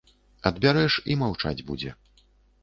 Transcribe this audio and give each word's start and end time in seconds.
Адбярэш, 0.49 0.93
і 1.11 1.17
маўчаць 1.25 1.65
будзе. 1.69 1.93